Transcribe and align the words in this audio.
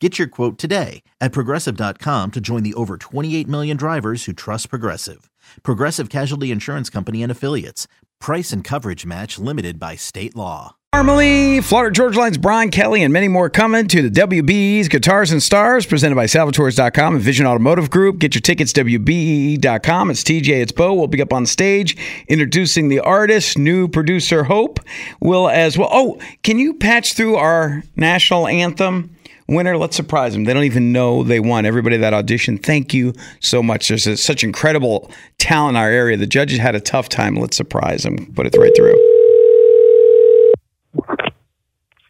Get 0.00 0.16
your 0.16 0.28
quote 0.28 0.58
today 0.58 1.02
at 1.20 1.32
progressive.com 1.32 2.30
to 2.30 2.40
join 2.40 2.62
the 2.62 2.74
over 2.74 2.96
28 2.96 3.48
million 3.48 3.76
drivers 3.76 4.26
who 4.26 4.32
trust 4.32 4.70
Progressive. 4.70 5.28
Progressive 5.64 6.08
Casualty 6.08 6.52
Insurance 6.52 6.88
Company 6.88 7.20
and 7.22 7.32
Affiliates. 7.32 7.88
Price 8.20 8.52
and 8.52 8.62
coverage 8.62 9.04
match 9.04 9.40
limited 9.40 9.80
by 9.80 9.96
state 9.96 10.36
law. 10.36 10.76
Normally, 10.94 11.60
Florida 11.60 11.92
Georgia 11.92 12.18
Line's 12.18 12.38
Brian 12.38 12.70
Kelley 12.70 13.02
and 13.02 13.12
many 13.12 13.28
more 13.28 13.50
coming 13.50 13.88
to 13.88 14.08
the 14.08 14.20
WBEE's 14.20 14.88
Guitars 14.88 15.32
and 15.32 15.42
Stars 15.42 15.84
presented 15.84 16.14
by 16.14 16.24
Salvatores.com 16.24 17.16
and 17.16 17.22
Vision 17.22 17.44
Automotive 17.44 17.90
Group. 17.90 18.18
Get 18.18 18.34
your 18.34 18.40
tickets, 18.40 18.72
WBEE.com. 18.72 20.10
It's 20.10 20.22
TJ, 20.22 20.48
it's 20.62 20.72
Bo. 20.72 20.94
We'll 20.94 21.06
be 21.06 21.20
up 21.20 21.32
on 21.34 21.44
stage 21.44 21.96
introducing 22.28 22.88
the 22.88 23.00
artist, 23.00 23.58
new 23.58 23.86
producer 23.86 24.44
Hope 24.44 24.80
will 25.20 25.50
as 25.50 25.76
well. 25.76 25.90
Oh, 25.92 26.18
can 26.42 26.58
you 26.58 26.72
patch 26.72 27.12
through 27.12 27.36
our 27.36 27.82
national 27.96 28.46
anthem? 28.48 29.14
Winner. 29.48 29.76
Let's 29.76 29.96
surprise 29.96 30.34
them. 30.34 30.44
They 30.44 30.52
don't 30.54 30.64
even 30.64 30.92
know 30.92 31.22
they 31.22 31.40
won. 31.40 31.66
Everybody 31.66 31.96
that 31.96 32.12
auditioned, 32.12 32.62
thank 32.62 32.92
you 32.94 33.14
so 33.40 33.62
much. 33.62 33.88
There's 33.88 34.06
a, 34.06 34.16
such 34.16 34.44
incredible 34.44 35.10
talent 35.38 35.76
in 35.76 35.82
our 35.82 35.88
area. 35.90 36.16
The 36.16 36.26
judges 36.26 36.58
had 36.58 36.74
a 36.74 36.80
tough 36.80 37.08
time. 37.08 37.36
Let's 37.36 37.56
surprise 37.56 38.02
them. 38.02 38.32
Put 38.34 38.46
it 38.46 38.56
right 38.56 38.72
through. 38.76 38.94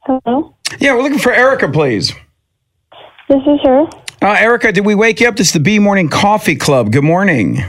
Hello, 0.05 0.55
Yeah, 0.79 0.95
we're 0.95 1.03
looking 1.03 1.19
for 1.19 1.33
Erica, 1.33 1.69
please. 1.69 2.13
this 3.29 3.43
is 3.47 3.61
her. 3.65 3.87
Uh, 4.23 4.33
Erica, 4.39 4.73
did 4.73 4.85
we 4.87 4.95
wake 4.95 5.21
you 5.21 5.29
up? 5.29 5.37
This 5.37 5.49
is 5.49 5.53
the 5.53 5.61
B 5.61 5.79
Morning 5.79 6.09
Coffee 6.09 6.57
Club. 6.57 6.91
Good 6.93 7.05
morning. 7.05 7.63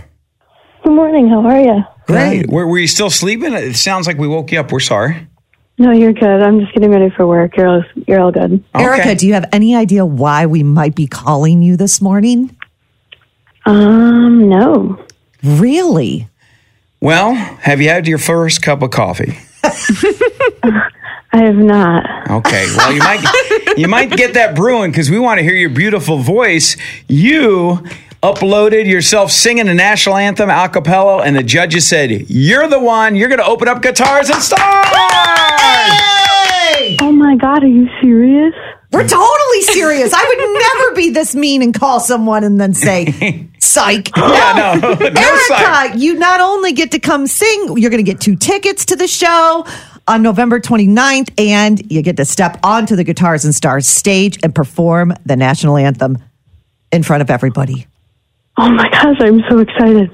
Good 0.83 0.93
morning. 0.93 1.27
How 1.29 1.45
are 1.45 1.59
you? 1.61 1.83
Great. 2.07 2.49
Were, 2.49 2.65
were 2.65 2.79
you 2.79 2.87
still 2.87 3.09
sleeping? 3.09 3.53
It 3.53 3.75
sounds 3.75 4.07
like 4.07 4.17
we 4.17 4.27
woke 4.27 4.51
you 4.51 4.59
up. 4.59 4.71
We're 4.71 4.79
sorry. 4.79 5.27
No, 5.79 5.91
you're 5.91 6.11
good. 6.11 6.43
I'm 6.43 6.59
just 6.59 6.73
getting 6.73 6.91
ready 6.91 7.09
for 7.09 7.25
work. 7.25 7.55
You're 7.55 7.67
all, 7.67 7.83
you're 8.05 8.19
all 8.19 8.31
good. 8.33 8.61
Erica, 8.75 9.15
do 9.15 9.25
you 9.25 9.33
have 9.33 9.47
any 9.53 9.75
idea 9.75 10.05
why 10.05 10.45
we 10.45 10.61
might 10.61 10.93
be 10.93 11.07
calling 11.07 11.63
you 11.63 11.77
this 11.77 12.01
morning? 12.01 12.55
Um, 13.65 14.49
no. 14.49 15.01
Really? 15.41 16.27
Well, 16.99 17.33
have 17.33 17.79
you 17.79 17.87
had 17.87 18.07
your 18.09 18.17
first 18.17 18.61
cup 18.61 18.81
of 18.81 18.91
coffee? 18.91 19.37
I 19.63 21.43
have 21.43 21.55
not. 21.55 22.29
Okay. 22.29 22.65
Well, 22.75 22.91
you 22.91 22.99
might 22.99 23.77
you 23.77 23.87
might 23.87 24.11
get 24.11 24.33
that 24.33 24.55
brewing 24.55 24.91
because 24.91 25.09
we 25.09 25.19
want 25.19 25.37
to 25.37 25.43
hear 25.43 25.53
your 25.53 25.69
beautiful 25.69 26.17
voice. 26.17 26.75
You 27.07 27.85
uploaded 28.21 28.85
yourself 28.85 29.31
singing 29.31 29.67
the 29.67 29.73
national 29.73 30.17
anthem 30.17 30.49
a 30.49 30.67
cappella, 30.67 31.21
and 31.23 31.35
the 31.35 31.43
judges 31.43 31.87
said 31.87 32.11
you're 32.29 32.67
the 32.67 32.79
one. 32.79 33.15
You're 33.15 33.29
going 33.29 33.39
to 33.39 33.45
open 33.45 33.67
up 33.67 33.81
guitars 33.81 34.29
and 34.29 34.41
stars. 34.41 35.68
My 37.59 37.65
God, 37.65 37.65
are 37.65 37.67
you 37.67 37.89
serious? 38.01 38.53
We're 38.91 39.07
totally 39.07 39.61
serious. 39.63 40.13
I 40.13 40.23
would 40.23 40.79
never 40.79 40.95
be 40.95 41.09
this 41.11 41.35
mean 41.35 41.61
and 41.61 41.73
call 41.73 41.99
someone 41.99 42.43
and 42.43 42.59
then 42.59 42.73
say, 42.73 43.49
psych. 43.59 44.15
No. 44.15 44.27
Yeah, 44.39 44.79
no, 44.81 44.93
no 44.93 45.05
Erica, 45.05 45.43
psych. 45.47 45.95
you 45.97 46.15
not 46.17 46.39
only 46.39 46.71
get 46.73 46.91
to 46.91 46.99
come 46.99 47.27
sing, 47.27 47.77
you're 47.77 47.89
going 47.91 48.03
to 48.03 48.09
get 48.09 48.21
two 48.21 48.35
tickets 48.35 48.85
to 48.85 48.95
the 48.95 49.07
show 49.07 49.65
on 50.07 50.21
November 50.23 50.59
29th, 50.59 51.31
and 51.37 51.91
you 51.91 52.01
get 52.01 52.17
to 52.17 52.25
step 52.25 52.57
onto 52.63 52.95
the 52.95 53.03
Guitars 53.03 53.45
and 53.45 53.53
Stars 53.53 53.87
stage 53.87 54.39
and 54.41 54.55
perform 54.55 55.13
the 55.25 55.35
national 55.35 55.77
anthem 55.77 56.17
in 56.91 57.03
front 57.03 57.21
of 57.21 57.29
everybody. 57.29 57.85
Oh 58.57 58.69
my 58.71 58.89
gosh, 58.89 59.17
I'm 59.19 59.41
so 59.49 59.59
excited. 59.59 60.09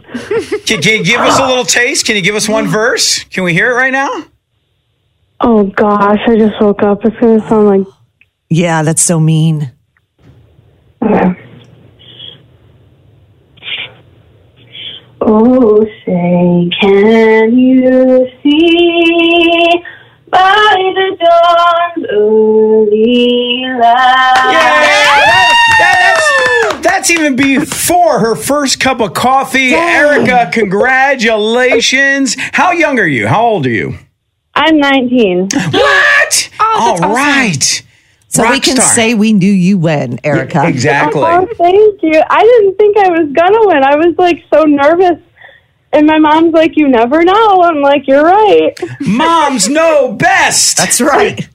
Can, 0.65 0.81
can 0.81 0.99
you 0.99 1.03
give 1.05 1.21
us 1.21 1.39
a 1.39 1.47
little 1.47 1.63
taste? 1.63 2.05
Can 2.05 2.15
you 2.15 2.21
give 2.21 2.35
us 2.35 2.49
one 2.49 2.67
verse? 2.67 3.23
Can 3.25 3.43
we 3.43 3.53
hear 3.53 3.71
it 3.71 3.75
right 3.75 3.93
now? 3.93 4.25
Oh 5.41 5.63
gosh, 5.65 6.19
I 6.27 6.37
just 6.37 6.59
woke 6.61 6.81
up. 6.83 7.03
It's 7.05 7.15
gonna 7.19 7.39
sound 7.47 7.67
like. 7.67 7.87
Yeah, 8.49 8.83
that's 8.83 9.01
so 9.01 9.19
mean. 9.19 9.71
Okay. 11.03 11.41
Oh, 15.21 15.83
say, 16.05 16.69
can 16.79 17.57
you 17.57 18.27
see 18.43 19.83
by 20.29 20.75
the 20.95 21.17
dawn's 21.19 22.05
early 22.11 23.63
light? 23.79 24.51
That- 25.79 26.11
that's, 26.71 26.81
that's 26.81 27.09
even 27.09 27.35
before 27.35 28.19
her 28.19 28.35
first 28.35 28.79
cup 28.79 29.01
of 29.01 29.13
coffee. 29.13 29.73
Erica, 29.73 30.49
congratulations. 30.53 32.35
How 32.53 32.71
young 32.71 32.99
are 32.99 33.07
you? 33.07 33.27
How 33.27 33.43
old 33.45 33.65
are 33.65 33.69
you? 33.71 33.97
I'm 34.55 34.77
19. 34.77 35.49
What? 35.71 36.49
Oh, 36.59 36.97
All 37.01 37.13
right. 37.13 37.81
So 38.27 38.49
we 38.49 38.59
can 38.59 38.75
star. 38.75 38.87
say 38.93 39.13
we 39.13 39.31
knew 39.31 39.51
you 39.51 39.77
win, 39.77 40.19
Erica. 40.23 40.67
Exactly. 40.67 41.21
Oh, 41.23 41.47
thank 41.55 42.01
you. 42.03 42.21
I 42.29 42.41
didn't 42.41 42.75
think 42.77 42.97
I 42.97 43.09
was 43.09 43.31
gonna 43.31 43.65
win. 43.67 43.83
I 43.83 43.95
was 43.95 44.15
like 44.17 44.43
so 44.53 44.63
nervous. 44.63 45.19
And 45.93 46.05
my 46.07 46.19
mom's 46.19 46.53
like, 46.53 46.75
you 46.75 46.89
never 46.89 47.23
know. 47.23 47.61
I'm 47.63 47.81
like, 47.81 48.05
you're 48.07 48.23
right. 48.25 48.73
Moms 48.99 49.69
know 49.69 50.11
best. 50.11 50.75
That's 50.75 50.99
right. 50.99 51.47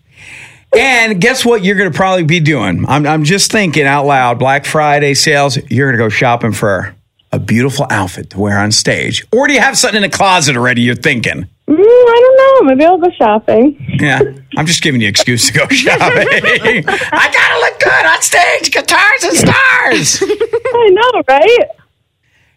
And 0.75 1.21
guess 1.21 1.45
what 1.45 1.63
you're 1.63 1.77
going 1.77 1.93
to 1.93 1.97
probably 1.97 2.23
be 2.23 2.41
doing? 2.41 2.87
I'm, 2.89 3.07
I'm 3.07 3.25
just 3.25 3.53
thinking 3.53 3.85
out 3.85 4.07
loud. 4.07 4.39
Black 4.39 4.65
Friday 4.65 5.13
sales, 5.13 5.59
you're 5.69 5.89
going 5.89 5.99
to 5.99 6.05
go 6.05 6.09
shopping 6.09 6.53
for 6.53 6.95
a 7.33 7.39
beautiful 7.39 7.87
outfit 7.91 8.31
to 8.31 8.39
wear 8.41 8.59
on 8.59 8.73
stage. 8.73 9.27
Or 9.31 9.47
do 9.47 9.53
you 9.53 9.61
have 9.61 9.77
something 9.77 10.03
in 10.03 10.11
the 10.11 10.17
closet 10.17 10.57
already 10.57 10.83
you're 10.83 10.95
thinking? 10.95 11.47
Mm, 11.71 11.79
I 11.79 12.19
don't 12.21 12.67
know. 12.67 12.75
Maybe 12.75 12.85
I'll 12.85 12.99
go 12.99 13.11
shopping. 13.17 13.77
Yeah, 14.01 14.21
I'm 14.57 14.67
just 14.67 14.83
giving 14.83 15.01
you 15.01 15.07
an 15.07 15.11
excuse 15.11 15.47
to 15.47 15.53
go 15.53 15.67
shopping. 15.71 16.27
I 16.29 17.31
got 17.33 17.55
to 17.55 17.61
look 17.61 17.79
good 17.81 18.07
on 18.07 18.21
stage, 18.23 18.73
guitars 18.73 19.23
and 19.23 19.37
stars. 19.37 20.23
I 20.23 20.89
know, 20.91 21.23
right? 21.29 21.69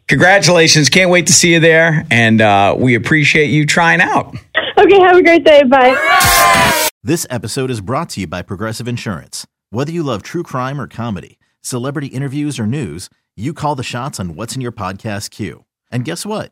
Congratulations. 0.07 0.90
Can't 0.90 1.09
wait 1.12 1.28
to 1.28 1.34
see 1.34 1.53
you 1.53 1.59
there. 1.59 2.06
And 2.12 2.41
uh, 2.41 2.75
we 2.78 2.96
appreciate 2.96 3.47
you 3.52 3.66
trying 3.66 4.02
out. 4.02 4.35
Okay, 4.78 5.00
have 5.00 5.16
a 5.18 5.23
great 5.23 5.44
day. 5.44 5.63
Bye. 5.63 6.90
This 7.03 7.28
episode 7.29 7.69
is 7.69 7.81
brought 7.81 8.09
to 8.12 8.22
you 8.22 8.28
by 8.28 8.41
Progressive 8.41 8.88
Insurance. 8.88 9.46
Whether 9.69 9.91
you 9.91 10.03
love 10.03 10.23
true 10.23 10.44
crime 10.44 10.79
or 10.81 10.88
comedy, 10.88 11.38
celebrity 11.62 12.07
interviews 12.07 12.59
or 12.59 12.66
news, 12.66 13.09
you 13.35 13.53
call 13.53 13.75
the 13.75 13.84
shots 13.84 14.19
on 14.19 14.35
what's 14.35 14.56
in 14.56 14.62
your 14.62 14.72
podcast 14.72 15.29
queue. 15.29 15.66
And 15.91 16.03
guess 16.06 16.25
what? 16.25 16.52